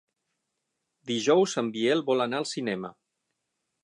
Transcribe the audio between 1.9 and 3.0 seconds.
vol anar al cinema.